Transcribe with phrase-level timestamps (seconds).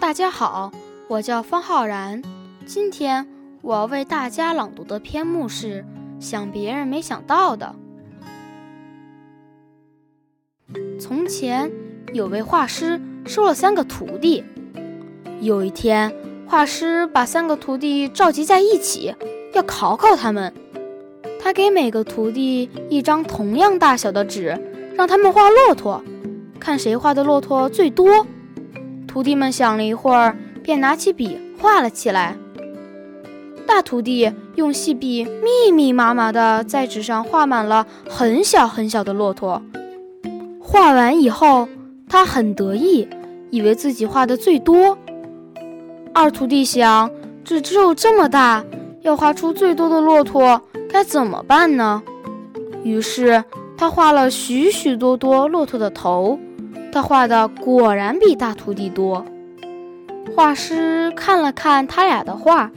[0.00, 0.72] 大家好，
[1.08, 2.22] 我叫方浩然。
[2.64, 3.28] 今天
[3.60, 5.84] 我要为大家朗读的篇目是
[6.24, 7.76] 《想别人没想到的》。
[10.98, 11.70] 从前
[12.14, 14.42] 有位画师收了三个徒弟。
[15.42, 16.10] 有一天，
[16.46, 19.14] 画师把三个徒弟召集在一起，
[19.52, 20.50] 要考考他们。
[21.38, 24.58] 他给每个徒弟一张同样大小的纸，
[24.94, 26.02] 让他们画骆驼，
[26.58, 28.26] 看谁画的骆驼最多。
[29.10, 32.36] 徒弟们想了一会儿，便拿起笔画了起来。
[33.66, 39.60] 大徒弟用细笔密密麻麻地在纸上画满了很小很小的骆驼。
[40.60, 41.68] 画完以后，
[42.08, 43.08] 他很得意，
[43.50, 44.96] 以为自己画的最多。
[46.14, 47.10] 二徒弟想，
[47.42, 48.64] 纸只有这么大，
[49.00, 50.62] 要画出最多的骆驼。
[50.88, 52.00] 该怎么办呢？
[52.84, 53.42] 于是
[53.76, 56.38] 他画了许许多多骆驼的头，
[56.92, 59.24] 他画的果然比大徒弟多。
[60.34, 62.70] 画师看了看他俩的画，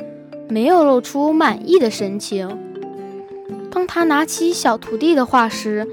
[0.50, 2.58] 没有露出满意的神情。
[3.72, 5.88] 当他拿起小徒弟的画时，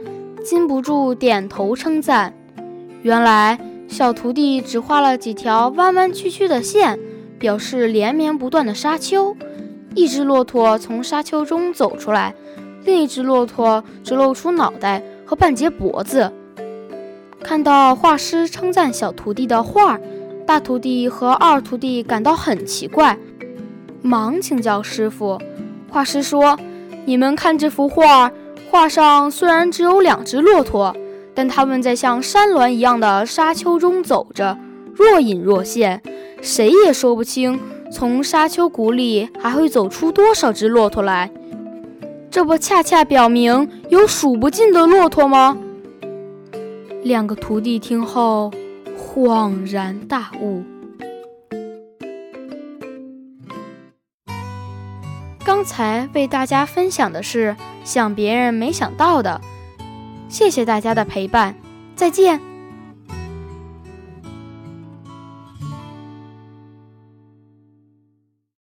[0.44, 2.34] 禁不住点头称赞。
[3.02, 6.98] 原来小徒弟只画了几条弯弯曲曲的线，
[7.38, 9.34] 表示连绵不断的沙丘。
[9.94, 12.34] 一只骆驼从沙丘中走出来，
[12.84, 16.30] 另一只骆驼只露出脑袋和半截脖子。
[17.42, 19.98] 看到画师称赞小徒弟的画，
[20.46, 23.18] 大徒弟和二徒弟感到很奇怪，
[24.02, 25.40] 忙请教师傅。
[25.88, 26.58] 画师说
[27.04, 28.30] ：“你们看这幅画，
[28.70, 30.94] 画上虽然只有两只骆驼，
[31.34, 34.56] 但它们在像山峦一样的沙丘中走着，
[34.94, 36.00] 若隐若现，
[36.40, 37.58] 谁也说不清。”
[37.92, 41.28] 从沙丘谷里还会走出多少只骆驼来？
[42.30, 45.58] 这不恰恰表明有数不尽的骆驼吗？
[47.02, 48.50] 两个徒弟听后
[48.98, 50.62] 恍然大悟。
[55.44, 59.40] 刚才为大家分享的是想别人没想到的，
[60.28, 61.54] 谢谢大家的陪伴，
[61.96, 62.49] 再见。